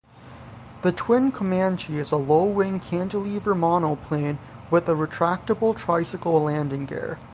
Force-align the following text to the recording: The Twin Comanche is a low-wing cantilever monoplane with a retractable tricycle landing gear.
The 0.81 0.91
Twin 0.91 1.31
Comanche 1.31 1.99
is 1.99 2.11
a 2.11 2.17
low-wing 2.17 2.79
cantilever 2.79 3.53
monoplane 3.53 4.39
with 4.71 4.89
a 4.89 4.93
retractable 4.95 5.75
tricycle 5.75 6.41
landing 6.41 6.87
gear. 6.87 7.19